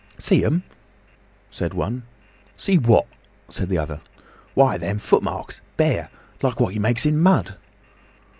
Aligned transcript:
'See 0.17 0.43
'em,' 0.43 0.63
said 1.51 1.75
one. 1.75 2.01
'See 2.57 2.75
what?' 2.79 3.05
said 3.49 3.69
the 3.69 3.77
other. 3.77 4.01
'Why—them 4.55 4.97
footmarks—bare. 4.97 6.09
Like 6.41 6.59
what 6.59 6.73
you 6.73 6.81
makes 6.81 7.05
in 7.05 7.19
mud. 7.19 7.55